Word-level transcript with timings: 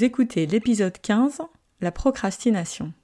Vous 0.00 0.06
écoutez 0.06 0.46
l'épisode 0.46 0.98
15, 0.98 1.42
la 1.82 1.92
procrastination. 1.92 2.94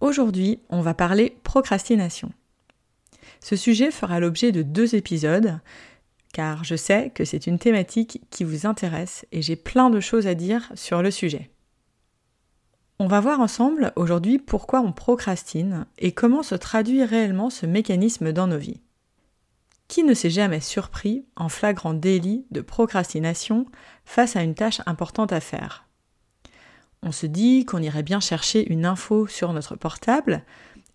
Aujourd'hui, 0.00 0.58
on 0.70 0.80
va 0.80 0.92
parler 0.92 1.38
procrastination. 1.44 2.32
Ce 3.38 3.54
sujet 3.54 3.92
fera 3.92 4.18
l'objet 4.18 4.50
de 4.50 4.62
deux 4.62 4.96
épisodes, 4.96 5.60
car 6.32 6.64
je 6.64 6.74
sais 6.74 7.12
que 7.14 7.24
c'est 7.24 7.46
une 7.46 7.60
thématique 7.60 8.22
qui 8.28 8.42
vous 8.42 8.66
intéresse 8.66 9.24
et 9.30 9.40
j'ai 9.40 9.54
plein 9.54 9.88
de 9.88 10.00
choses 10.00 10.26
à 10.26 10.34
dire 10.34 10.72
sur 10.74 11.00
le 11.00 11.12
sujet. 11.12 11.48
On 12.98 13.06
va 13.06 13.20
voir 13.20 13.38
ensemble 13.38 13.92
aujourd'hui 13.94 14.40
pourquoi 14.40 14.80
on 14.80 14.90
procrastine 14.90 15.86
et 15.98 16.10
comment 16.10 16.42
se 16.42 16.56
traduit 16.56 17.04
réellement 17.04 17.50
ce 17.50 17.66
mécanisme 17.66 18.32
dans 18.32 18.48
nos 18.48 18.58
vies. 18.58 18.80
Qui 19.88 20.04
ne 20.04 20.12
s'est 20.12 20.30
jamais 20.30 20.60
surpris 20.60 21.24
en 21.34 21.48
flagrant 21.48 21.94
délit 21.94 22.46
de 22.50 22.60
procrastination 22.60 23.66
face 24.04 24.36
à 24.36 24.42
une 24.42 24.54
tâche 24.54 24.82
importante 24.84 25.32
à 25.32 25.40
faire? 25.40 25.86
On 27.02 27.10
se 27.10 27.24
dit 27.26 27.64
qu'on 27.64 27.82
irait 27.82 28.02
bien 28.02 28.20
chercher 28.20 28.70
une 28.70 28.84
info 28.84 29.26
sur 29.26 29.52
notre 29.54 29.76
portable 29.76 30.44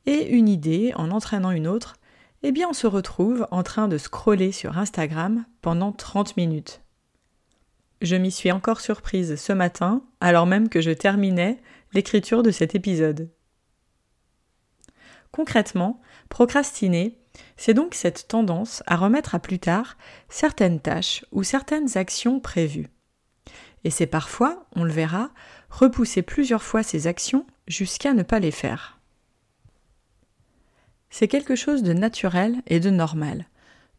et 0.05 0.29
une 0.29 0.47
idée 0.47 0.93
en 0.95 1.09
entraînant 1.11 1.51
une 1.51 1.67
autre, 1.67 1.95
eh 2.43 2.51
bien 2.51 2.69
on 2.69 2.73
se 2.73 2.87
retrouve 2.87 3.47
en 3.51 3.63
train 3.63 3.87
de 3.87 3.97
scroller 3.97 4.51
sur 4.51 4.77
Instagram 4.77 5.45
pendant 5.61 5.91
30 5.91 6.37
minutes. 6.37 6.81
Je 8.01 8.17
m'y 8.17 8.31
suis 8.31 8.51
encore 8.51 8.81
surprise 8.81 9.37
ce 9.37 9.53
matin 9.53 10.03
alors 10.19 10.45
même 10.45 10.69
que 10.69 10.81
je 10.81 10.91
terminais 10.91 11.61
l'écriture 11.93 12.43
de 12.43 12.51
cet 12.51 12.75
épisode. 12.75 13.29
Concrètement, 15.31 15.99
procrastiner, 16.29 17.17
c'est 17.57 17.73
donc 17.73 17.95
cette 17.95 18.27
tendance 18.27 18.83
à 18.87 18.95
remettre 18.95 19.35
à 19.35 19.39
plus 19.39 19.59
tard 19.59 19.97
certaines 20.29 20.79
tâches 20.79 21.25
ou 21.31 21.43
certaines 21.43 21.97
actions 21.97 22.39
prévues. 22.39 22.89
Et 23.83 23.89
c'est 23.89 24.07
parfois, 24.07 24.65
on 24.75 24.83
le 24.83 24.91
verra, 24.91 25.29
repousser 25.69 26.21
plusieurs 26.21 26.63
fois 26.63 26.83
ces 26.83 27.07
actions 27.07 27.45
jusqu'à 27.67 28.13
ne 28.13 28.23
pas 28.23 28.39
les 28.39 28.51
faire. 28.51 28.99
C'est 31.09 31.27
quelque 31.27 31.55
chose 31.55 31.83
de 31.83 31.93
naturel 31.93 32.61
et 32.67 32.79
de 32.79 32.89
normal. 32.89 33.47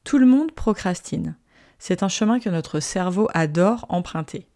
Tout 0.02 0.18
le 0.18 0.26
monde 0.26 0.52
procrastine. 0.52 1.36
C'est 1.78 2.02
un 2.02 2.08
chemin 2.08 2.40
que 2.40 2.48
notre 2.48 2.80
cerveau 2.80 3.28
adore 3.34 3.86
emprunter. 3.88 4.48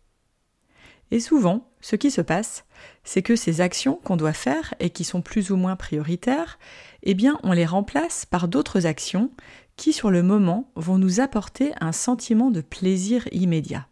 Et 1.11 1.21
souvent, 1.21 1.71
ce 1.81 1.97
qui 1.97 2.11
se 2.11 2.21
passe, 2.21 2.65
c'est 3.05 3.23
que 3.23 3.37
ces 3.37 3.61
actions 3.61 4.01
qu'on 4.05 4.17
doit 4.17 4.33
faire 4.33 4.75
et 4.79 4.91
qui 4.91 5.05
sont 5.05 5.23
plus 5.23 5.51
ou 5.51 5.57
moins 5.57 5.77
prioritaires, 5.77 6.59
eh 7.03 7.15
bien, 7.15 7.39
on 7.43 7.53
les 7.53 7.67
remplace 7.67 8.27
par 8.27 8.49
d'autres 8.49 8.87
actions 8.87 9.31
qui, 9.77 9.93
sur 9.93 10.11
le 10.11 10.23
moment, 10.23 10.71
vont 10.75 10.99
nous 10.99 11.21
apporter 11.21 11.73
un 11.81 11.93
sentiment 11.93 12.51
de 12.51 12.61
plaisir 12.61 13.27
immédiat. 13.33 13.87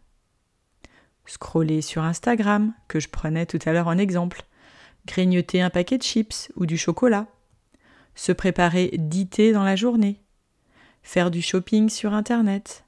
Scroller 1.25 1.81
sur 1.81 2.03
Instagram, 2.03 2.73
que 2.87 2.99
je 2.99 3.09
prenais 3.09 3.45
tout 3.45 3.59
à 3.65 3.71
l'heure 3.71 3.87
en 3.87 3.97
exemple, 3.97 4.43
grignoter 5.07 5.61
un 5.61 5.69
paquet 5.69 5.97
de 5.97 6.03
chips 6.03 6.51
ou 6.55 6.65
du 6.65 6.77
chocolat, 6.77 7.27
se 8.15 8.31
préparer 8.31 8.91
dix 8.97 9.51
dans 9.53 9.63
la 9.63 9.75
journée, 9.75 10.21
faire 11.03 11.31
du 11.31 11.41
shopping 11.41 11.89
sur 11.89 12.13
Internet, 12.13 12.85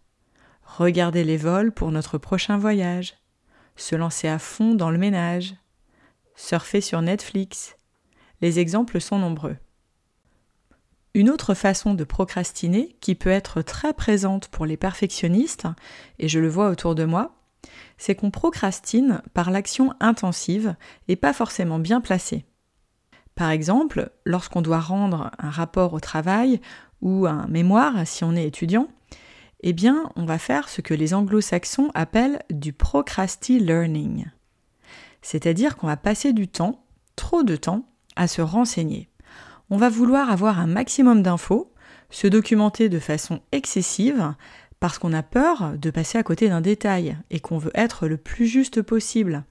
regarder 0.64 1.24
les 1.24 1.38
vols 1.38 1.72
pour 1.72 1.92
notre 1.92 2.18
prochain 2.18 2.58
voyage, 2.58 3.16
se 3.82 3.96
lancer 3.96 4.28
à 4.28 4.40
fond 4.40 4.74
dans 4.74 4.92
le 4.92 4.98
ménage, 4.98 5.56
surfer 6.36 6.82
sur 6.82 7.02
Netflix. 7.02 7.78
Les 8.42 8.60
exemples 8.60 9.02
sont 9.02 9.20
nombreux. 9.20 9.58
Une 11.14 11.30
autre 11.30 11.54
façon 11.54 11.96
de 11.96 12.04
procrastiner, 12.04 12.96
qui 13.02 13.16
peut 13.16 13.32
être 13.32 13.62
très 13.62 13.94
présente 13.94 14.48
pour 14.48 14.66
les 14.66 14.78
perfectionnistes, 14.78 15.68
et 16.20 16.30
je 16.30 16.40
le 16.40 16.48
vois 16.48 16.70
autour 16.70 16.94
de 16.94 17.04
moi, 17.04 17.36
c'est 17.98 18.16
qu'on 18.16 18.32
procrastine 18.32 19.22
par 19.34 19.52
l'action 19.52 19.94
intensive 20.00 20.76
et 21.08 21.16
pas 21.16 21.34
forcément 21.34 21.80
bien 21.80 22.00
placée. 22.00 22.46
Par 23.36 23.50
exemple, 23.50 24.12
lorsqu'on 24.26 24.62
doit 24.62 24.80
rendre 24.80 25.32
un 25.40 25.50
rapport 25.50 25.94
au 25.94 26.00
travail 26.00 26.62
ou 27.02 27.26
un 27.26 27.48
mémoire 27.48 28.06
si 28.06 28.24
on 28.24 28.36
est 28.36 28.46
étudiant, 28.46 28.88
eh 29.62 29.74
bien, 29.74 30.10
on 30.16 30.26
va 30.26 30.38
faire 30.38 30.70
ce 30.70 30.82
que 30.82 30.94
les 30.94 31.14
anglo-saxons 31.14 31.92
appellent 31.94 32.42
du 32.50 32.74
procrasti-learning. 32.74 34.26
C'est-à-dire 35.22 35.76
qu'on 35.76 35.88
va 35.88 35.98
passer 35.98 36.34
du 36.34 36.48
temps, 36.48 36.86
trop 37.16 37.44
de 37.44 37.56
temps, 37.56 37.86
à 38.16 38.28
se 38.28 38.42
renseigner. 38.42 39.10
On 39.70 39.78
va 39.78 39.90
vouloir 39.90 40.30
avoir 40.30 40.60
un 40.60 40.68
maximum 40.68 41.22
d'infos, 41.22 41.74
se 42.10 42.28
documenter 42.28 42.90
de 42.90 43.00
façon 43.00 43.42
excessive, 43.52 44.34
parce 44.80 44.98
qu'on 44.98 45.14
a 45.14 45.24
peur 45.24 45.74
de 45.78 45.90
passer 45.92 46.18
à 46.18 46.24
côté 46.24 46.48
d'un 46.48 46.62
détail 46.62 47.18
et 47.30 47.40
qu'on 47.40 47.58
veut 47.58 47.72
être 47.76 48.08
le 48.08 48.18
plus 48.18 48.48
juste 48.48 48.82
possible. 48.82 49.44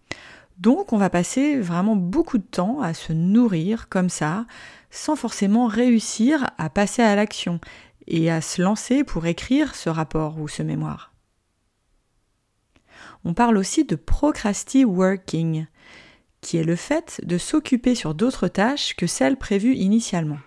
Donc 0.59 0.93
on 0.93 0.99
va 0.99 1.11
passer 1.11 1.61
vraiment 1.61 1.95
beaucoup 1.95 2.39
de 2.39 2.43
temps 2.43 2.81
à 2.81 2.95
se 2.95 3.13
nourrir 3.13 3.89
comme 3.89 4.09
ça, 4.09 4.47
sans 4.91 5.17
forcément 5.17 5.67
réussir 5.67 6.51
à 6.57 6.71
passer 6.71 7.03
à 7.03 7.15
l'action 7.15 7.61
et 8.09 8.31
à 8.31 8.41
se 8.41 8.61
lancer 8.61 9.05
pour 9.05 9.27
écrire 9.27 9.75
ce 9.75 9.89
rapport 9.89 10.41
ou 10.41 10.49
ce 10.49 10.63
mémoire. 10.63 11.13
On 13.25 13.35
parle 13.35 13.57
aussi 13.57 13.85
de 13.85 13.95
procrasti 13.95 14.85
working, 14.85 15.67
qui 16.41 16.57
est 16.57 16.65
le 16.65 16.77
fait 16.77 17.21
de 17.25 17.39
s'occuper 17.39 17.95
sur 17.95 18.15
d'autres 18.15 18.49
tâches 18.49 18.95
que 18.97 19.07
celles 19.07 19.37
prévues 19.37 19.75
initialement. 19.75 20.39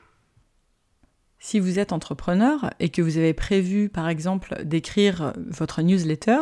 Si 1.40 1.60
vous 1.60 1.80
êtes 1.80 1.92
entrepreneur 1.92 2.70
et 2.80 2.90
que 2.90 3.02
vous 3.02 3.18
avez 3.18 3.34
prévu 3.34 3.90
par 3.90 4.10
exemple 4.10 4.64
d'écrire 4.64 5.34
votre 5.38 5.82
newsletter, 5.82 6.40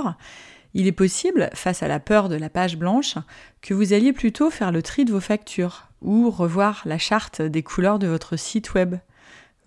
il 0.74 0.88
est 0.88 0.92
possible, 0.92 1.50
face 1.54 1.82
à 1.84 1.88
la 1.88 2.00
peur 2.00 2.30
de 2.30 2.36
la 2.36 2.50
page 2.50 2.78
blanche, 2.78 3.16
que 3.62 3.74
vous 3.74 3.94
alliez 3.94 4.14
plutôt 4.14 4.50
faire 4.50 4.72
le 4.72 4.84
tri 4.84 5.06
de 5.06 5.12
vos 5.12 5.20
factures 5.20 5.88
ou 6.02 6.30
revoir 6.30 6.82
la 6.86 6.98
charte 6.98 7.42
des 7.42 7.64
couleurs 7.64 7.98
de 7.98 8.08
votre 8.08 8.38
site 8.38 8.74
web. 8.74 8.96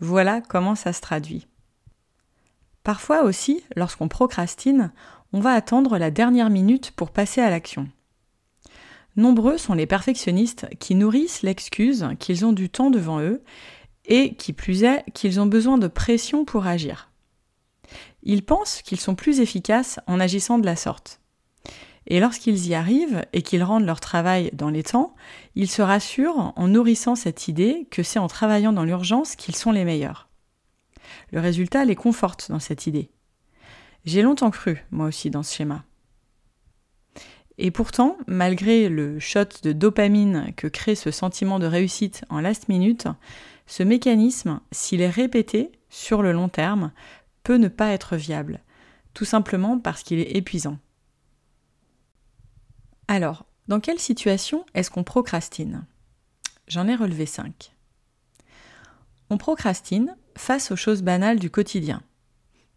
Voilà 0.02 0.40
comment 0.40 0.74
ça 0.74 0.92
se 0.92 1.00
traduit. 1.00 1.46
Parfois 2.82 3.22
aussi, 3.22 3.62
lorsqu'on 3.76 4.08
procrastine, 4.08 4.90
on 5.32 5.38
va 5.38 5.52
attendre 5.52 5.96
la 5.96 6.10
dernière 6.10 6.50
minute 6.50 6.90
pour 6.90 7.12
passer 7.12 7.40
à 7.40 7.50
l'action. 7.50 7.88
Nombreux 9.14 9.58
sont 9.58 9.74
les 9.74 9.86
perfectionnistes 9.86 10.66
qui 10.80 10.96
nourrissent 10.96 11.42
l'excuse 11.42 12.08
qu'ils 12.18 12.44
ont 12.44 12.52
du 12.52 12.68
temps 12.68 12.90
devant 12.90 13.20
eux 13.20 13.44
et, 14.04 14.34
qui 14.34 14.52
plus 14.52 14.82
est, 14.82 15.04
qu'ils 15.14 15.38
ont 15.38 15.46
besoin 15.46 15.78
de 15.78 15.86
pression 15.86 16.44
pour 16.44 16.66
agir. 16.66 17.12
Ils 18.24 18.44
pensent 18.44 18.82
qu'ils 18.82 18.98
sont 18.98 19.14
plus 19.14 19.38
efficaces 19.38 20.00
en 20.08 20.18
agissant 20.18 20.58
de 20.58 20.66
la 20.66 20.74
sorte. 20.74 21.20
Et 22.06 22.20
lorsqu'ils 22.20 22.66
y 22.66 22.74
arrivent 22.74 23.24
et 23.32 23.42
qu'ils 23.42 23.62
rendent 23.62 23.86
leur 23.86 24.00
travail 24.00 24.50
dans 24.52 24.70
les 24.70 24.82
temps, 24.82 25.14
ils 25.54 25.70
se 25.70 25.82
rassurent 25.82 26.52
en 26.56 26.68
nourrissant 26.68 27.14
cette 27.14 27.48
idée 27.48 27.86
que 27.90 28.02
c'est 28.02 28.18
en 28.18 28.28
travaillant 28.28 28.72
dans 28.72 28.84
l'urgence 28.84 29.36
qu'ils 29.36 29.56
sont 29.56 29.72
les 29.72 29.84
meilleurs. 29.84 30.28
Le 31.30 31.40
résultat 31.40 31.84
les 31.84 31.96
conforte 31.96 32.50
dans 32.50 32.58
cette 32.58 32.86
idée. 32.86 33.10
J'ai 34.04 34.22
longtemps 34.22 34.50
cru, 34.50 34.84
moi 34.90 35.06
aussi, 35.06 35.30
dans 35.30 35.42
ce 35.42 35.54
schéma. 35.54 35.84
Et 37.58 37.70
pourtant, 37.70 38.16
malgré 38.26 38.88
le 38.88 39.20
shot 39.20 39.44
de 39.62 39.72
dopamine 39.72 40.52
que 40.56 40.66
crée 40.66 40.94
ce 40.94 41.10
sentiment 41.10 41.58
de 41.58 41.66
réussite 41.66 42.24
en 42.28 42.40
last 42.40 42.68
minute, 42.68 43.06
ce 43.66 43.82
mécanisme, 43.82 44.60
s'il 44.72 45.00
est 45.00 45.10
répété 45.10 45.70
sur 45.88 46.22
le 46.22 46.32
long 46.32 46.48
terme, 46.48 46.92
peut 47.44 47.56
ne 47.56 47.68
pas 47.68 47.92
être 47.92 48.16
viable, 48.16 48.60
tout 49.14 49.24
simplement 49.24 49.78
parce 49.78 50.02
qu'il 50.02 50.18
est 50.18 50.36
épuisant. 50.36 50.78
Alors, 53.14 53.44
Dans 53.68 53.78
quelle 53.78 53.98
situation 53.98 54.64
est-ce 54.72 54.90
qu'on 54.90 55.04
procrastine? 55.04 55.84
J'en 56.66 56.88
ai 56.88 56.94
relevé 56.94 57.26
5. 57.26 57.74
On 59.28 59.36
procrastine 59.36 60.16
face 60.34 60.70
aux 60.70 60.76
choses 60.76 61.02
banales 61.02 61.38
du 61.38 61.50
quotidien. 61.50 62.02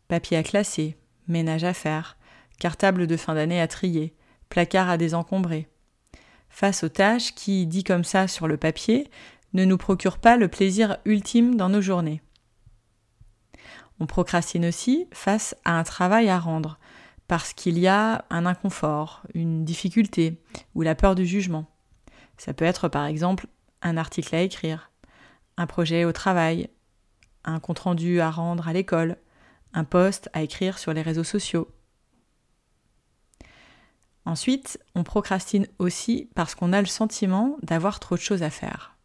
Papier 0.10 0.36
à 0.36 0.44
classer, 0.44 0.98
ménage 1.30 1.64
à 1.64 1.74
faire, 1.74 2.18
cartable 2.60 3.08
de 3.08 3.16
fin 3.16 3.34
d'année 3.34 3.62
à 3.62 3.70
trier, 3.70 4.14
placard 4.50 4.90
à 4.90 4.98
désencombrer. 4.98 5.70
Face 6.50 6.84
aux 6.84 6.90
tâches 6.90 7.34
qui, 7.34 7.66
dit 7.66 7.86
comme 7.86 8.04
ça 8.04 8.28
sur 8.28 8.50
le 8.50 8.58
papier, 8.58 9.10
ne 9.54 9.64
nous 9.64 9.78
procurent 9.78 10.20
pas 10.20 10.36
le 10.36 10.50
plaisir 10.50 10.98
ultime 11.06 11.56
dans 11.56 11.70
nos 11.70 11.82
journées. 11.82 12.22
On 14.02 14.06
procrastine 14.06 14.66
aussi 14.66 15.08
face 15.14 15.56
à 15.64 15.80
un 15.80 15.84
travail 15.86 16.28
à 16.28 16.40
rendre, 16.40 16.78
parce 17.28 17.54
qu'il 17.54 17.80
y 17.80 17.88
a 17.88 18.26
un 18.30 18.46
inconfort, 18.46 19.24
une 19.34 19.66
difficulté 19.66 20.42
ou 20.76 20.82
la 20.82 20.96
peur 20.96 21.16
du 21.16 21.26
jugement. 21.26 21.66
Ça 22.38 22.54
peut 22.54 22.66
être 22.66 22.88
par 22.88 23.06
exemple 23.06 23.48
un 23.82 23.98
article 23.98 24.36
à 24.36 24.42
écrire, 24.42 24.92
un 25.58 25.68
projet 25.68 26.06
au 26.06 26.12
travail, 26.12 26.70
un 27.44 27.60
compte-rendu 27.60 28.20
à 28.20 28.30
rendre 28.30 28.68
à 28.68 28.74
l'école, 28.74 29.18
un 29.74 29.84
post 29.84 30.30
à 30.34 30.42
écrire 30.42 30.78
sur 30.78 30.94
les 30.94 31.02
réseaux 31.02 31.24
sociaux. 31.24 31.70
Ensuite, 34.26 34.80
on 34.96 35.04
procrastine 35.04 35.68
aussi 35.78 36.30
parce 36.34 36.56
qu'on 36.56 36.74
a 36.74 36.82
le 36.82 36.88
sentiment 36.88 37.58
d'avoir 37.62 38.00
trop 38.00 38.16
de 38.16 38.22
choses 38.22 38.42
à 38.42 38.50
faire. 38.50 38.96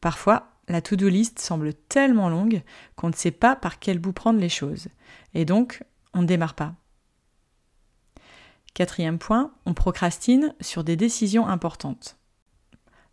Parfois, 0.00 0.48
la 0.68 0.82
to-do 0.82 1.08
list 1.08 1.38
semble 1.38 1.74
tellement 1.74 2.28
longue 2.28 2.62
qu'on 2.96 3.08
ne 3.08 3.14
sait 3.14 3.30
pas 3.30 3.56
par 3.56 3.78
quel 3.78 3.98
bout 3.98 4.12
prendre 4.12 4.38
les 4.38 4.48
choses, 4.48 4.88
et 5.34 5.44
donc 5.44 5.82
on 6.14 6.22
ne 6.22 6.26
démarre 6.26 6.54
pas. 6.54 6.74
Quatrième 8.74 9.18
point, 9.18 9.52
on 9.66 9.74
procrastine 9.74 10.54
sur 10.60 10.84
des 10.84 10.96
décisions 10.96 11.46
importantes. 11.46 12.16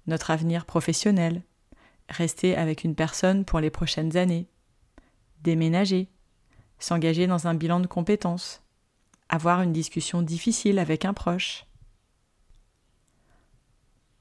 Notre 0.06 0.32
avenir 0.32 0.66
professionnel, 0.66 1.44
rester 2.10 2.56
avec 2.56 2.84
une 2.84 2.96
personne 2.96 3.44
pour 3.44 3.60
les 3.60 3.70
prochaines 3.70 4.16
années, 4.18 4.48
déménager, 5.42 6.10
s'engager 6.80 7.28
dans 7.28 7.48
un 7.48 7.56
bilan 7.56 7.80
de 7.80 7.88
compétences, 7.88 8.64
avoir 9.30 9.62
une 9.62 9.74
discussion 9.74 10.22
difficile 10.22 10.80
avec 10.80 11.06
un 11.06 11.14
proche. 11.14 11.66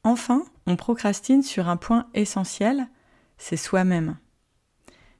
Enfin, 0.03 0.45
on 0.67 0.77
procrastine 0.77 1.43
sur 1.43 1.69
un 1.69 1.77
point 1.77 2.09
essentiel, 2.15 2.89
c'est 3.39 3.57
soi-même. 3.57 4.19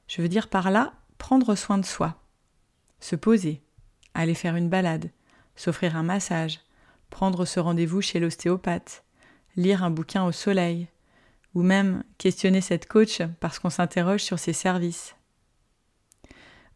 Je 0.07 0.21
veux 0.21 0.29
dire 0.29 0.49
par 0.49 0.71
là 0.71 0.93
prendre 1.17 1.55
soin 1.55 1.77
de 1.77 1.85
soi, 1.85 2.21
se 2.99 3.15
poser, 3.15 3.63
aller 4.13 4.33
faire 4.33 4.55
une 4.55 4.69
balade, 4.69 5.11
s'offrir 5.57 5.97
un 5.97 6.03
massage, 6.03 6.61
prendre 7.09 7.43
ce 7.43 7.59
rendez-vous 7.59 8.01
chez 8.01 8.21
l'ostéopathe, 8.21 9.03
lire 9.57 9.83
un 9.83 9.89
bouquin 9.89 10.23
au 10.23 10.31
soleil, 10.31 10.87
ou 11.53 11.63
même 11.63 12.03
questionner 12.17 12.61
cette 12.61 12.87
coach 12.87 13.21
parce 13.39 13.59
qu'on 13.59 13.69
s'interroge 13.69 14.21
sur 14.21 14.39
ses 14.39 14.53
services. 14.53 15.15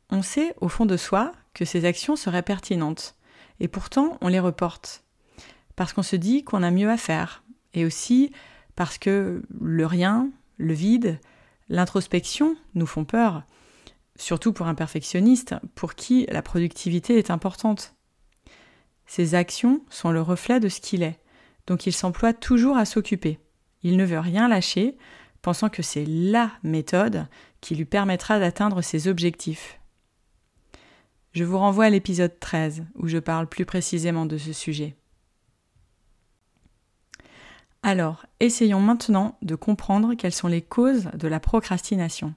On 0.10 0.22
sait 0.22 0.54
au 0.60 0.68
fond 0.68 0.86
de 0.86 0.98
soi 0.98 1.32
que 1.54 1.64
ces 1.64 1.86
actions 1.86 2.16
seraient 2.16 2.42
pertinentes, 2.42 3.16
et 3.60 3.68
pourtant 3.68 4.18
on 4.22 4.28
les 4.28 4.40
reporte, 4.40 5.04
parce 5.76 5.94
qu'on 5.94 6.04
se 6.04 6.16
dit 6.16 6.44
qu'on 6.44 6.64
a 6.64 6.72
mieux 6.72 6.90
à 6.90 6.98
faire, 6.98 7.44
et 7.74 7.86
aussi 7.86 8.34
parce 8.76 8.98
que 8.98 9.44
le 9.60 9.86
rien, 9.86 10.30
le 10.58 10.74
vide, 10.74 11.20
l'introspection 11.70 12.56
nous 12.74 12.86
font 12.86 13.06
peur, 13.06 13.44
surtout 14.16 14.54
pour 14.54 14.68
un 14.68 14.76
perfectionniste 14.76 15.56
pour 15.76 15.96
qui 15.96 16.26
la 16.30 16.42
productivité 16.42 17.18
est 17.18 17.32
importante. 17.32 17.96
Ces 19.14 19.36
actions 19.36 19.82
sont 19.90 20.12
le 20.12 20.22
reflet 20.22 20.62
de 20.62 20.70
ce 20.70 20.80
qu'il 20.80 21.04
est, 21.04 21.20
donc 21.68 21.86
il 21.86 21.92
s'emploie 21.92 22.32
toujours 22.32 22.78
à 22.78 22.86
s'occuper. 22.86 23.40
Il 23.84 23.98
ne 23.98 24.06
veut 24.06 24.20
rien 24.20 24.48
lâcher, 24.48 24.98
pensant 25.42 25.68
que 25.68 25.82
c'est 25.82 26.06
LA 26.06 26.50
méthode 26.64 27.28
qui 27.60 27.76
lui 27.76 27.84
permettra 27.84 28.40
d'atteindre 28.40 28.82
ses 28.82 29.10
objectifs. 29.10 29.82
Je 31.34 31.44
vous 31.44 31.58
renvoie 31.58 31.84
à 31.84 31.90
l'épisode 31.90 32.40
13 32.40 32.86
où 32.96 33.10
je 33.10 33.18
parle 33.18 33.48
plus 33.48 33.66
précisément 33.66 34.26
de 34.26 34.38
ce 34.38 34.54
sujet. 34.54 34.96
Alors, 37.84 38.26
essayons 38.40 38.80
maintenant 38.80 39.38
de 39.42 39.56
comprendre 39.56 40.14
quelles 40.14 40.32
sont 40.32 40.48
les 40.48 40.62
causes 40.62 41.10
de 41.16 41.28
la 41.28 41.42
procrastination. 41.42 42.34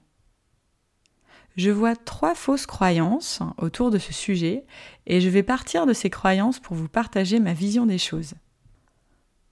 Je 1.55 1.71
vois 1.71 1.95
trois 1.95 2.35
fausses 2.35 2.65
croyances 2.65 3.39
autour 3.57 3.89
de 3.89 3.97
ce 3.97 4.11
sujet 4.11 4.65
et 5.05 5.21
je 5.21 5.29
vais 5.29 5.43
partir 5.43 5.85
de 5.85 5.93
ces 5.93 6.09
croyances 6.09 6.59
pour 6.59 6.75
vous 6.75 6.89
partager 6.89 7.39
ma 7.39 7.53
vision 7.53 7.85
des 7.85 7.97
choses. 7.97 8.33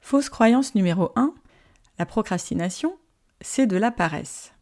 Fausse 0.02 0.30
croyance 0.30 0.76
numéro 0.76 1.12
1, 1.16 1.34
la 2.00 2.06
procrastination, 2.06 2.98
c'est 3.40 3.68
de 3.68 3.78
la 3.78 3.92
paresse. 3.92 4.54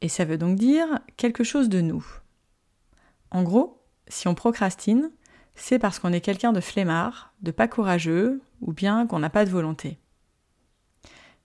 Et 0.00 0.08
ça 0.08 0.24
veut 0.24 0.38
donc 0.38 0.56
dire 0.56 1.00
quelque 1.16 1.44
chose 1.44 1.68
de 1.68 1.82
nous. 1.82 2.06
En 3.30 3.42
gros, 3.42 3.82
si 4.06 4.28
on 4.28 4.34
procrastine, 4.34 5.10
c'est 5.54 5.78
parce 5.78 5.98
qu'on 5.98 6.12
est 6.12 6.22
quelqu'un 6.22 6.52
de 6.52 6.60
flemmard, 6.60 7.34
de 7.42 7.50
pas 7.50 7.68
courageux, 7.68 8.40
ou 8.62 8.72
bien 8.72 9.06
qu'on 9.06 9.18
n'a 9.18 9.28
pas 9.28 9.44
de 9.44 9.50
volonté. 9.50 9.98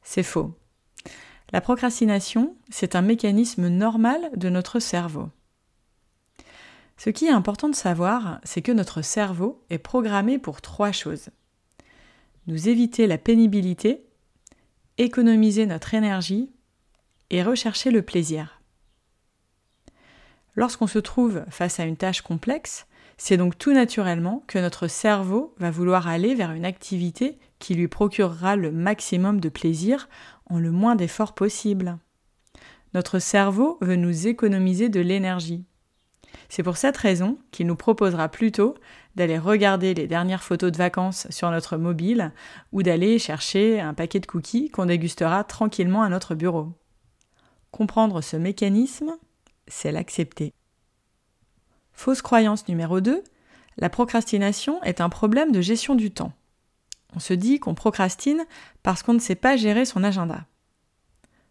C'est 0.04 0.24
faux. 0.24 0.58
La 1.54 1.62
procrastination, 1.62 2.56
c'est 2.72 2.96
un 2.96 3.04
mécanisme 3.04 3.68
normal 3.68 4.32
de 4.36 4.50
notre 4.50 4.80
cerveau. 4.80 5.30
Ce 6.98 7.12
qui 7.12 7.26
est 7.28 7.32
important 7.32 7.70
de 7.70 7.76
savoir, 7.76 8.40
c'est 8.44 8.64
que 8.64 8.72
notre 8.72 9.04
cerveau 9.04 9.64
est 9.70 9.78
programmé 9.78 10.40
pour 10.40 10.62
trois 10.62 10.92
choses. 10.92 11.30
Nous 12.48 12.70
éviter 12.70 13.06
la 13.06 13.20
pénibilité, 13.20 14.04
économiser 14.98 15.68
notre 15.68 15.94
énergie 15.94 16.52
et 17.30 17.44
rechercher 17.44 17.92
le 17.92 18.02
plaisir. 18.02 18.60
Lorsqu'on 20.56 20.88
se 20.88 21.00
trouve 21.00 21.46
face 21.50 21.80
à 21.80 21.86
une 21.86 21.98
tâche 21.98 22.22
complexe, 22.22 22.88
c'est 23.18 23.38
donc 23.38 23.60
tout 23.60 23.74
naturellement 23.74 24.44
que 24.48 24.58
notre 24.58 24.88
cerveau 24.88 25.54
va 25.60 25.70
vouloir 25.70 26.08
aller 26.08 26.34
vers 26.34 26.52
une 26.52 26.66
activité 26.66 27.38
qui 27.60 27.76
lui 27.76 27.88
procurera 27.88 28.56
le 28.56 28.72
maximum 28.72 29.40
de 29.40 29.50
plaisir 29.50 30.10
en 30.50 30.60
le 30.60 30.72
moins 30.72 30.96
d'efforts 30.96 31.34
possible. 31.34 31.98
Notre 32.94 33.20
cerveau 33.20 33.78
veut 33.82 33.96
nous 33.96 34.28
économiser 34.28 34.90
de 34.90 35.00
l'énergie. 35.00 35.66
C'est 36.50 36.64
pour 36.64 36.78
cette 36.78 36.98
raison 36.98 37.38
qu'il 37.52 37.68
nous 37.68 37.76
proposera 37.76 38.30
plutôt 38.30 38.76
d'aller 39.16 39.38
regarder 39.38 39.94
les 39.94 40.08
dernières 40.08 40.44
photos 40.44 40.72
de 40.72 40.78
vacances 40.78 41.28
sur 41.30 41.50
notre 41.50 41.78
mobile 41.78 42.32
ou 42.72 42.84
d'aller 42.84 43.20
chercher 43.20 43.80
un 43.80 43.94
paquet 43.94 44.20
de 44.20 44.26
cookies 44.26 44.70
qu'on 44.70 44.86
dégustera 44.86 45.44
tranquillement 45.44 46.04
à 46.04 46.10
notre 46.10 46.36
bureau. 46.36 46.74
Comprendre 47.72 48.22
ce 48.22 48.38
mécanisme, 48.38 49.18
c'est 49.68 49.92
l'accepter. 49.92 50.54
Fausse 51.94 52.22
croyance 52.22 52.68
numéro 52.68 53.02
2, 53.02 53.24
la 53.78 53.90
procrastination 53.90 54.82
est 54.84 55.02
un 55.02 55.10
problème 55.10 55.52
de 55.52 55.62
gestion 55.62 55.96
du 55.96 56.12
temps. 56.12 56.34
On 57.16 57.20
se 57.20 57.34
dit 57.34 57.60
qu'on 57.60 57.76
procrastine 57.76 58.46
parce 58.82 59.04
qu'on 59.04 59.14
ne 59.14 59.20
sait 59.20 59.36
pas 59.36 59.56
gérer 59.56 59.86
son 59.86 60.04
agenda. 60.04 60.46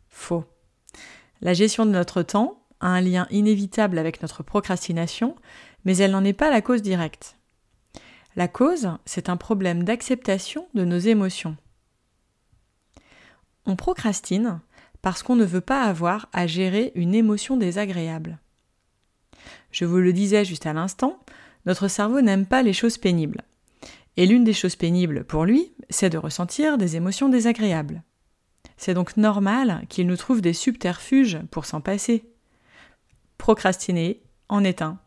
Faux. 0.08 0.44
La 1.40 1.54
gestion 1.54 1.86
de 1.86 1.90
notre 1.90 2.22
temps 2.22 2.62
a 2.80 2.88
un 2.88 3.00
lien 3.00 3.26
inévitable 3.30 3.98
avec 3.98 4.22
notre 4.22 4.42
procrastination, 4.42 5.36
mais 5.84 5.96
elle 5.96 6.12
n'en 6.12 6.24
est 6.24 6.32
pas 6.32 6.50
la 6.50 6.62
cause 6.62 6.82
directe. 6.82 7.36
La 8.34 8.48
cause, 8.48 8.90
c'est 9.04 9.28
un 9.28 9.36
problème 9.36 9.84
d'acceptation 9.84 10.66
de 10.74 10.84
nos 10.84 10.98
émotions. 10.98 11.56
On 13.66 13.76
procrastine 13.76 14.60
parce 15.02 15.22
qu'on 15.22 15.36
ne 15.36 15.44
veut 15.44 15.60
pas 15.60 15.82
avoir 15.82 16.28
à 16.32 16.46
gérer 16.46 16.92
une 16.94 17.14
émotion 17.14 17.56
désagréable. 17.56 18.38
Je 19.70 19.84
vous 19.84 19.98
le 19.98 20.12
disais 20.12 20.44
juste 20.44 20.66
à 20.66 20.72
l'instant, 20.72 21.18
notre 21.66 21.88
cerveau 21.88 22.20
n'aime 22.20 22.46
pas 22.46 22.62
les 22.62 22.72
choses 22.72 22.98
pénibles. 22.98 23.42
Et 24.16 24.26
l'une 24.26 24.44
des 24.44 24.52
choses 24.52 24.76
pénibles 24.76 25.24
pour 25.24 25.44
lui, 25.44 25.72
c'est 25.90 26.10
de 26.10 26.18
ressentir 26.18 26.78
des 26.78 26.96
émotions 26.96 27.28
désagréables. 27.28 28.02
C'est 28.76 28.94
donc 28.94 29.16
normal 29.16 29.84
qu'il 29.88 30.06
nous 30.06 30.16
trouve 30.16 30.40
des 30.40 30.52
subterfuges 30.52 31.40
pour 31.50 31.66
s'en 31.66 31.80
passer. 31.80 32.24
Procrastiner 33.38 34.20
en 34.48 34.64
est 34.64 34.82
un. 34.82 34.98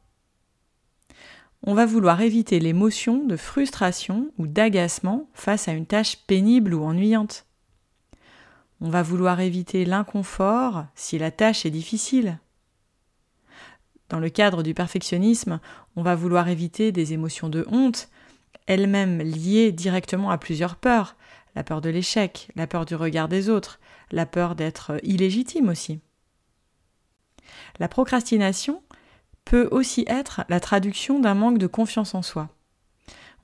On 1.63 1.73
va 1.73 1.85
vouloir 1.85 2.21
éviter 2.21 2.59
l'émotion 2.59 3.25
de 3.25 3.35
frustration 3.35 4.31
ou 4.37 4.45
d'agacement 4.45 5.29
face 5.33 5.67
à 5.67 5.73
une 5.73 5.87
tâche 5.87 6.17
pénible 6.27 6.73
ou 6.73 6.83
ennuyante. 6.83 7.45
On 8.81 8.89
va 8.89 9.01
vouloir 9.01 9.39
éviter 9.39 9.85
l'inconfort 9.85 10.85
si 10.95 11.17
la 11.17 11.31
tâche 11.31 11.65
est 11.65 11.71
difficile. 11.71 12.39
Dans 14.09 14.19
le 14.19 14.29
cadre 14.29 14.61
du 14.61 14.73
perfectionnisme, 14.73 15.59
on 15.95 16.03
va 16.03 16.13
vouloir 16.13 16.49
éviter 16.49 16.91
des 16.91 17.13
émotions 17.13 17.49
de 17.49 17.65
honte, 17.71 18.09
elles-mêmes 18.67 19.19
liées 19.19 19.71
directement 19.71 20.29
à 20.29 20.37
plusieurs 20.37 20.75
peurs, 20.75 21.15
la 21.55 21.63
peur 21.63 21.81
de 21.81 21.89
l'échec, 21.89 22.49
la 22.55 22.67
peur 22.67 22.85
du 22.85 22.95
regard 22.95 23.27
des 23.27 23.49
autres, 23.49 23.79
la 24.11 24.25
peur 24.25 24.55
d'être 24.55 24.99
illégitime 25.03 25.69
aussi. 25.69 25.99
La 27.79 27.87
procrastination 27.87 28.81
peut 29.45 29.67
aussi 29.71 30.05
être 30.07 30.43
la 30.49 30.59
traduction 30.59 31.19
d'un 31.19 31.35
manque 31.35 31.57
de 31.57 31.67
confiance 31.67 32.15
en 32.15 32.21
soi. 32.21 32.49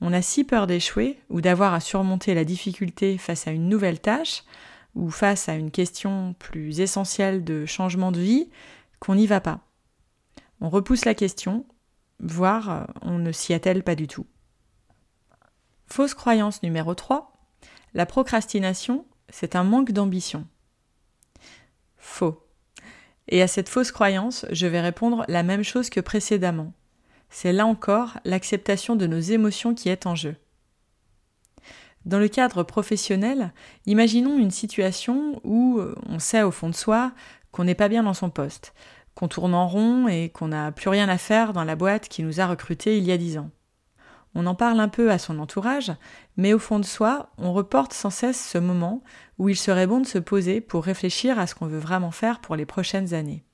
On 0.00 0.12
a 0.12 0.20
si 0.20 0.42
peur 0.42 0.66
d'échouer 0.66 1.20
ou 1.30 1.40
d'avoir 1.40 1.74
à 1.74 1.80
surmonter 1.80 2.34
la 2.34 2.44
difficulté 2.44 3.18
face 3.18 3.46
à 3.46 3.52
une 3.52 3.68
nouvelle 3.68 4.00
tâche 4.00 4.42
ou 4.94 5.10
face 5.10 5.48
à 5.48 5.54
une 5.54 5.70
question 5.70 6.34
plus 6.38 6.80
essentielle 6.80 7.44
de 7.44 7.66
changement 7.66 8.10
de 8.10 8.20
vie 8.20 8.50
qu'on 8.98 9.14
n'y 9.14 9.26
va 9.26 9.40
pas. 9.40 9.60
On 10.60 10.68
repousse 10.68 11.04
la 11.04 11.14
question, 11.14 11.64
voire 12.20 12.70
euh, 12.70 12.84
on 13.02 13.18
ne 13.18 13.32
s'y 13.32 13.54
attelle 13.54 13.82
pas 13.82 13.94
du 13.94 14.06
tout. 14.06 14.26
Fausse 15.92 16.14
croyance 16.14 16.62
numéro 16.62 16.94
3. 16.94 17.36
La 17.92 18.06
procrastination, 18.06 19.04
c'est 19.28 19.56
un 19.56 19.62
manque 19.62 19.92
d'ambition. 19.92 20.46
Faux. 21.98 22.48
Et 23.28 23.42
à 23.42 23.46
cette 23.46 23.68
fausse 23.68 23.92
croyance, 23.92 24.46
je 24.50 24.66
vais 24.66 24.80
répondre 24.80 25.26
la 25.28 25.42
même 25.42 25.62
chose 25.62 25.90
que 25.90 26.00
précédemment. 26.00 26.72
C'est 27.28 27.52
là 27.52 27.66
encore 27.66 28.16
l'acceptation 28.24 28.96
de 28.96 29.06
nos 29.06 29.20
émotions 29.20 29.74
qui 29.74 29.90
est 29.90 30.06
en 30.06 30.14
jeu. 30.14 30.34
Dans 32.06 32.18
le 32.18 32.28
cadre 32.28 32.62
professionnel, 32.62 33.52
imaginons 33.84 34.38
une 34.38 34.50
situation 34.50 35.42
où 35.44 35.78
euh, 35.78 35.94
on 36.08 36.18
sait 36.18 36.42
au 36.42 36.52
fond 36.52 36.70
de 36.70 36.74
soi 36.74 37.12
qu'on 37.50 37.64
n'est 37.64 37.74
pas 37.74 37.90
bien 37.90 38.04
dans 38.04 38.14
son 38.14 38.30
poste, 38.30 38.72
qu'on 39.14 39.28
tourne 39.28 39.52
en 39.52 39.68
rond 39.68 40.08
et 40.08 40.30
qu'on 40.30 40.48
n'a 40.48 40.72
plus 40.72 40.88
rien 40.88 41.10
à 41.10 41.18
faire 41.18 41.52
dans 41.52 41.64
la 41.64 41.76
boîte 41.76 42.08
qui 42.08 42.22
nous 42.22 42.40
a 42.40 42.46
recrutés 42.46 42.96
il 42.96 43.04
y 43.04 43.12
a 43.12 43.18
dix 43.18 43.36
ans. 43.36 43.50
On 44.34 44.46
en 44.46 44.54
parle 44.54 44.80
un 44.80 44.88
peu 44.88 45.10
à 45.10 45.18
son 45.18 45.38
entourage, 45.38 45.92
mais 46.36 46.54
au 46.54 46.58
fond 46.58 46.78
de 46.78 46.86
soi, 46.86 47.30
on 47.36 47.52
reporte 47.52 47.92
sans 47.92 48.10
cesse 48.10 48.42
ce 48.42 48.58
moment 48.58 49.02
où 49.38 49.48
il 49.48 49.56
serait 49.56 49.86
bon 49.86 50.00
de 50.00 50.06
se 50.06 50.18
poser 50.18 50.60
pour 50.60 50.84
réfléchir 50.84 51.38
à 51.38 51.46
ce 51.46 51.54
qu'on 51.54 51.66
veut 51.66 51.78
vraiment 51.78 52.10
faire 52.10 52.40
pour 52.40 52.56
les 52.56 52.64
prochaines 52.64 53.12
années. 53.12 53.44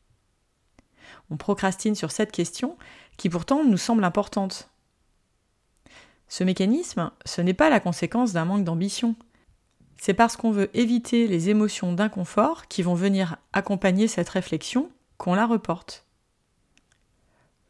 On 1.31 1.37
procrastine 1.37 1.95
sur 1.95 2.13
cette 2.13 2.33
question 2.33 2.77
qui 3.17 3.29
pourtant 3.29 3.65
nous 3.65 3.77
semble 3.77 4.05
importante. 4.05 4.71
Ce 6.29 6.45
mécanisme, 6.45 7.11
ce 7.25 7.41
n'est 7.41 7.55
pas 7.55 7.71
la 7.71 7.81
conséquence 7.81 8.33
d'un 8.33 8.45
manque 8.45 8.65
d'ambition. 8.65 9.17
C'est 10.01 10.15
parce 10.15 10.37
qu'on 10.37 10.53
veut 10.53 10.71
éviter 10.75 11.27
les 11.27 11.49
émotions 11.49 11.93
d'inconfort 11.93 12.69
qui 12.69 12.83
vont 12.83 12.95
venir 12.95 13.37
accompagner 13.53 14.07
cette 14.07 14.29
réflexion 14.29 14.91
qu'on 15.17 15.35
la 15.35 15.47
reporte. 15.47 16.07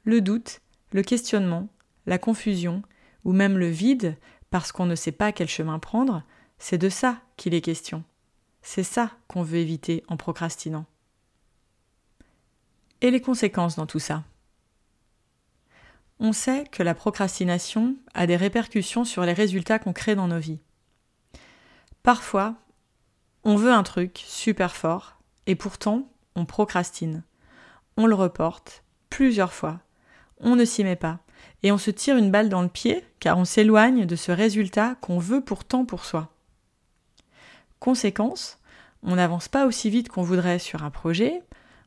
Le 0.04 0.20
doute, 0.20 0.60
le 0.92 1.02
questionnement, 1.02 1.68
la 2.06 2.18
confusion, 2.18 2.82
ou 3.28 3.35
même 3.35 3.58
le 3.58 3.68
vide, 3.68 4.16
parce 4.49 4.73
qu'on 4.73 4.87
ne 4.87 4.94
sait 4.94 5.12
pas 5.12 5.32
quel 5.32 5.49
chemin 5.49 5.78
prendre, 5.78 6.23
c'est 6.58 6.78
de 6.78 6.88
ça 6.88 7.20
qu'il 7.37 7.52
est 7.52 7.61
question. 7.61 8.02
C'est 8.62 8.82
ça 8.82 9.11
qu'on 9.28 9.42
veut 9.42 9.58
éviter 9.58 10.02
en 10.08 10.16
procrastinant. 10.16 10.87
Et 13.02 13.11
les 13.11 13.20
conséquences 13.20 13.76
dans 13.76 13.85
tout 13.85 13.99
ça? 13.99 14.25
On 16.18 16.32
sait 16.32 16.64
que 16.73 16.82
la 16.82 16.94
procrastination 16.94 17.97
a 18.14 18.26
des 18.26 18.37
répercussions 18.37 19.04
sur 19.04 19.25
les 19.25 19.35
résultats 19.35 19.78
qu'on 19.78 19.92
crée 19.92 20.14
dans 20.14 20.28
nos 20.28 20.38
vies. 20.38 20.61
Parfois, 22.02 22.54
on 23.44 23.56
veut 23.56 23.75
un 23.75 23.82
truc 23.82 24.23
super 24.25 24.75
fort, 24.75 25.20
et 25.44 25.54
pourtant, 25.54 26.11
on 26.35 26.47
procrastine. 26.47 27.25
On 27.99 28.06
le 28.06 28.14
reporte 28.14 28.85
plusieurs 29.11 29.52
fois. 29.52 29.80
On 30.38 30.56
ne 30.56 30.64
s'y 30.64 30.82
met 30.82 30.97
pas 30.97 31.20
et 31.62 31.73
on 31.73 31.78
se 31.78 31.90
tire 31.90 32.17
une 32.17 32.31
balle 32.31 32.49
dans 32.49 32.62
le 32.62 32.69
pied 32.69 33.05
car 33.21 33.38
on 33.38 33.45
s'éloigne 33.45 34.07
de 34.07 34.17
ce 34.17 34.33
résultat 34.33 34.97
qu'on 35.00 35.19
veut 35.19 35.40
pourtant 35.40 35.85
pour 35.85 36.05
soi. 36.05 36.28
Conséquence, 37.81 38.59
on 39.02 39.17
n'avance 39.17 39.49
pas 39.49 39.67
aussi 39.67 39.90
vite 39.90 40.09
qu'on 40.09 40.23
voudrait 40.23 40.59
sur 40.59 40.83
un 40.83 40.90
projet, 40.90 41.43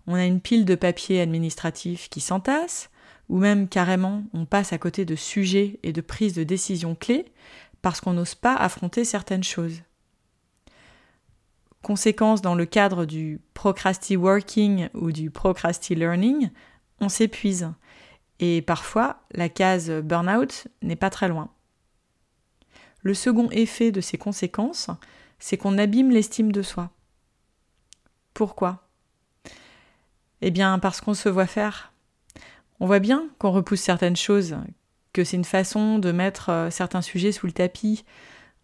on 0.08 0.16
a 0.16 0.26
une 0.26 0.42
pile 0.42 0.66
de 0.66 0.76
papiers 0.76 1.22
administratifs 1.22 2.10
qui 2.10 2.22
s'entassent, 2.22 2.90
ou 3.30 3.38
même 3.38 3.68
carrément 3.68 4.24
on 4.34 4.46
passe 4.46 4.74
à 4.74 4.78
côté 4.78 5.06
de 5.06 5.16
sujets 5.16 5.80
et 5.84 5.94
de 5.94 6.02
prises 6.02 6.34
de 6.34 6.44
décisions 6.44 6.96
clés 6.96 7.26
parce 7.82 8.02
qu'on 8.02 8.14
n'ose 8.14 8.36
pas 8.36 8.56
affronter 8.56 9.06
certaines 9.06 9.44
choses. 9.44 9.82
Conséquence 11.82 12.42
dans 12.42 12.56
le 12.56 12.66
cadre 12.66 13.06
du 13.06 13.40
procrasti 13.54 14.16
working 14.16 14.90
ou 14.94 15.12
du 15.12 15.32
procrasti 15.32 15.96
learning, 15.96 16.50
on 17.00 17.10
s'épuise 17.10 17.72
et 18.42 18.64
parfois, 18.64 19.22
la 19.32 19.50
case 19.50 19.92
burn-out 19.92 20.68
n'est 20.82 20.96
pas 20.96 21.12
très 21.12 21.30
loin. 21.30 21.50
Le 23.04 23.14
second 23.14 23.50
effet 23.52 23.92
de 23.92 24.02
ces 24.02 24.18
conséquences, 24.18 24.90
c'est 25.38 25.58
qu'on 25.58 25.78
abîme 25.78 26.10
l'estime 26.10 26.52
de 26.52 26.64
soi. 26.64 26.90
Pourquoi? 28.34 28.88
Eh 30.42 30.50
bien 30.50 30.80
parce 30.80 31.02
qu'on 31.02 31.14
se 31.14 31.30
voit 31.30 31.46
faire. 31.46 31.94
On 32.80 32.88
voit 32.88 33.00
bien 33.00 33.28
qu'on 33.38 33.52
repousse 33.52 33.82
certaines 33.82 34.16
choses, 34.16 34.58
que 35.14 35.24
c'est 35.24 35.38
une 35.38 35.46
façon 35.46 36.00
de 36.00 36.12
mettre 36.12 36.50
euh, 36.50 36.70
certains 36.72 37.04
sujets 37.04 37.32
sous 37.32 37.46
le 37.46 37.52
tapis. 37.52 38.04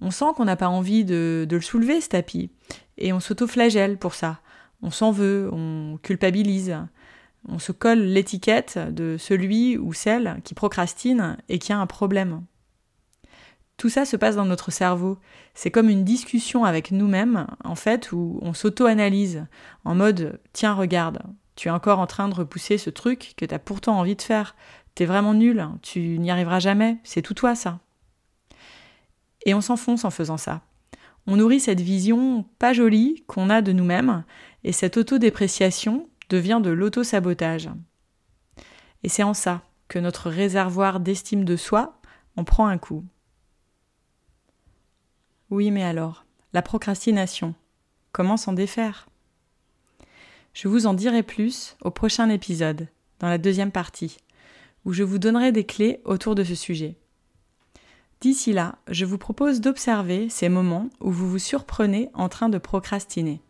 On 0.01 0.10
sent 0.10 0.25
qu'on 0.36 0.46
n'a 0.46 0.55
pas 0.55 0.69
envie 0.69 1.05
de, 1.05 1.46
de, 1.48 1.55
le 1.55 1.62
soulever, 1.62 2.01
ce 2.01 2.10
tapis, 2.10 2.50
et 2.98 3.13
on 3.13 3.19
s'auto-flagelle 3.19 3.98
pour 3.98 4.15
ça. 4.15 4.39
On 4.81 4.89
s'en 4.89 5.12
veut, 5.12 5.50
on 5.51 6.00
culpabilise 6.01 6.75
on 7.48 7.60
se 7.60 7.72
colle 7.72 8.00
l'étiquette 8.00 8.77
de 8.77 9.18
celui 9.18 9.77
ou 9.77 9.94
celle 9.94 10.39
qui 10.44 10.54
procrastine 10.54 11.38
et 11.50 11.60
qui 11.60 11.72
a 11.72 11.80
un 11.80 11.88
problème. 11.88 12.44
Tout 13.77 13.89
ça 13.89 14.06
se 14.06 14.18
passe 14.18 14.36
dans 14.36 14.46
notre 14.46 14.72
cerveau. 14.72 15.20
C'est 15.54 15.70
comme 15.70 15.89
une 15.89 16.04
discussion 16.04 16.66
avec 16.66 16.92
nous-mêmes, 16.92 17.46
en 17.63 17.75
fait, 17.75 18.12
où 18.12 18.39
on 18.42 18.54
s'auto-analyse, 18.54 19.46
en 19.86 19.94
mode 19.94 20.39
Tiens, 20.51 20.74
regarde, 20.74 21.22
tu 21.56 21.68
es 21.68 21.72
encore 21.72 22.00
en 22.00 22.08
train 22.08 22.27
de 22.27 22.34
repousser 22.34 22.77
ce 22.80 22.89
truc 22.89 23.34
que 23.38 23.46
tu 23.46 23.54
as 23.54 23.60
pourtant 23.60 24.00
envie 24.00 24.16
de 24.16 24.22
faire. 24.22 24.56
T'es 24.96 25.06
vraiment 25.06 25.36
nul, 25.36 25.63
tu 25.84 26.18
n'y 26.18 26.32
arriveras 26.32 26.60
jamais, 26.60 26.98
c'est 27.04 27.22
tout 27.22 27.36
toi 27.36 27.54
ça. 27.54 27.80
Et 29.46 29.54
on 29.54 29.62
s'enfonce 29.62 30.06
en 30.06 30.10
faisant 30.10 30.38
ça. 30.38 30.62
On 31.27 31.36
nourrit 31.36 31.60
cette 31.60 31.82
vision 31.82 32.46
pas 32.58 32.74
jolie 32.74 33.24
qu'on 33.27 33.50
a 33.51 33.62
de 33.62 33.74
nous-mêmes 33.74 34.24
et 34.63 34.72
cette 34.72 34.98
autodépréciation 34.98 36.10
devient 36.29 36.60
de 36.63 36.69
l'auto-sabotage. 36.69 37.69
Et 39.03 39.10
c'est 39.10 39.24
en 39.24 39.34
ça 39.34 39.62
que 39.88 40.00
notre 40.00 40.29
réservoir 40.29 41.00
d'estime 41.00 41.46
de 41.46 41.55
soi 41.55 42.00
en 42.36 42.43
prend 42.43 42.67
un 42.67 42.77
coup. 42.77 43.05
Oui, 45.50 45.72
mais 45.72 45.84
alors, 45.84 46.25
la 46.53 46.62
procrastination, 46.62 47.55
comment 48.12 48.38
s'en 48.38 48.53
défaire? 48.53 49.07
Je 50.53 50.67
vous 50.67 50.88
en 50.88 50.93
dirai 50.93 51.24
plus 51.24 51.77
au 51.81 51.91
prochain 51.91 52.29
épisode, 52.29 52.88
dans 53.19 53.29
la 53.29 53.38
deuxième 53.38 53.72
partie, 53.72 54.17
où 54.86 54.93
je 54.93 55.03
vous 55.03 55.19
donnerai 55.19 55.51
des 55.51 55.65
clés 55.65 56.01
autour 56.03 56.36
de 56.36 56.43
ce 56.43 56.55
sujet. 56.55 56.98
D'ici 58.19 58.51
là, 58.51 58.79
je 58.88 59.05
vous 59.05 59.19
propose 59.19 59.62
d'observer 59.62 60.29
ces 60.29 60.50
moments 60.50 60.89
où 61.00 61.12
vous 61.12 61.29
vous 61.29 61.39
surprenez 61.39 62.10
en 62.13 62.29
train 62.29 62.50
de 62.50 62.57
procrastiner 62.57 63.41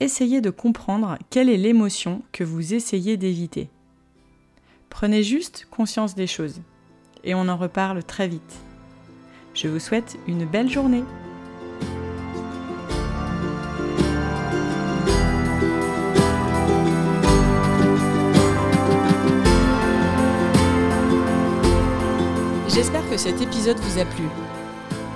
essayez 0.00 0.40
de 0.40 0.50
comprendre 0.50 1.18
quelle 1.30 1.48
est 1.48 1.56
l'émotion 1.56 2.22
que 2.32 2.44
vous 2.44 2.74
essayez 2.74 3.16
d'éviter. 3.16 3.68
Prenez 4.90 5.22
juste 5.22 5.66
conscience 5.70 6.14
des 6.14 6.26
choses 6.26 6.60
et 7.24 7.34
on 7.34 7.48
en 7.48 7.56
reparle 7.56 8.02
très 8.04 8.28
vite. 8.28 8.60
Je 9.54 9.68
vous 9.68 9.80
souhaite 9.80 10.18
une 10.28 10.44
belle 10.44 10.70
journée. 10.70 11.02
J'espère 22.68 23.08
que 23.10 23.16
cet 23.16 23.40
épisode 23.40 23.78
vous 23.78 23.98
a 23.98 24.04
plu. 24.04 24.24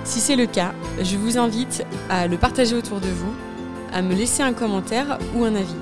Si 0.03 0.19
c'est 0.19 0.35
le 0.35 0.45
cas, 0.45 0.73
je 1.01 1.15
vous 1.15 1.37
invite 1.37 1.85
à 2.09 2.27
le 2.27 2.37
partager 2.37 2.75
autour 2.75 2.99
de 2.99 3.07
vous 3.07 3.33
à 3.93 4.01
me 4.01 4.15
laisser 4.15 4.41
un 4.41 4.53
commentaire 4.53 5.19
ou 5.35 5.45
un 5.45 5.55
avis. 5.55 5.75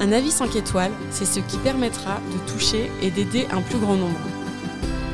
Un 0.00 0.12
avis 0.12 0.30
5 0.30 0.54
étoiles, 0.56 0.92
c'est 1.10 1.24
ce 1.24 1.40
qui 1.40 1.56
permettra 1.58 2.20
de 2.32 2.52
toucher 2.52 2.90
et 3.02 3.10
d'aider 3.10 3.46
un 3.50 3.62
plus 3.62 3.78
grand 3.78 3.96
nombre. 3.96 4.20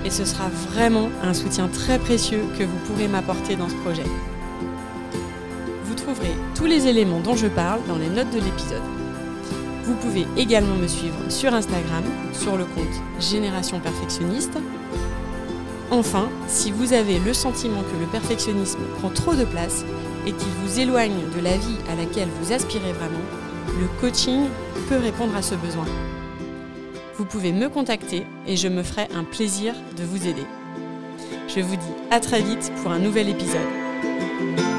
Et 0.05 0.11
ce 0.11 0.25
sera 0.25 0.49
vraiment 0.71 1.09
un 1.23 1.35
soutien 1.35 1.69
très 1.69 1.99
précieux 1.99 2.45
que 2.59 2.65
vous 2.65 2.79
pourrez 2.87 3.09
m'apporter 3.09 3.57
dans 3.57 3.69
ce 3.69 3.75
projet. 3.77 4.05
Vous 5.85 5.95
trouverez 5.95 6.35
tous 6.55 6.67
les 6.67 6.87
éléments 6.87 7.21
dont 7.21 7.37
je 7.37 7.47
parle 7.47 7.81
dans 7.89 7.97
les 7.97 8.09
notes 8.09 8.31
de 8.31 8.41
l'épisode. 8.41 8.83
Vous 9.85 9.95
pouvez 9.95 10.27
également 10.37 10.77
me 10.77 10.89
suivre 10.89 11.17
sur 11.29 11.55
Instagram, 11.55 12.03
sur 12.33 12.57
le 12.57 12.65
compte 12.65 13.21
Génération 13.21 13.79
Perfectionniste. 13.79 14.59
Enfin, 15.91 16.29
si 16.49 16.73
vous 16.73 16.93
avez 16.93 17.21
le 17.21 17.33
sentiment 17.33 17.83
que 17.83 18.01
le 18.01 18.07
perfectionnisme 18.07 18.81
prend 18.99 19.11
trop 19.11 19.35
de 19.35 19.45
place, 19.45 19.85
et 20.27 20.33
qu'il 20.33 20.53
vous 20.63 20.81
éloigne 20.81 21.31
de 21.35 21.41
la 21.41 21.57
vie 21.57 21.79
à 21.89 21.95
laquelle 21.95 22.29
vous 22.41 22.53
aspirez 22.53 22.93
vraiment, 22.93 23.25
le 23.81 23.87
coaching 24.01 24.47
peut 24.89 24.99
répondre 24.99 25.35
à 25.37 25.43
ce 25.43 25.55
besoin. 25.55 25.87
Vous 27.17 27.25
pouvez 27.25 27.53
me 27.53 27.69
contacter 27.69 28.25
et 28.47 28.57
je 28.57 28.69
me 28.69 28.83
ferai 28.83 29.09
un 29.15 29.25
plaisir 29.25 29.75
de 29.97 30.05
vous 30.05 30.27
aider. 30.27 30.47
Je 31.49 31.61
vous 31.61 31.77
dis 31.77 31.95
à 32.11 32.21
très 32.21 32.43
vite 32.43 32.73
pour 32.83 32.91
un 32.91 32.99
nouvel 32.99 33.29
épisode. 33.29 34.76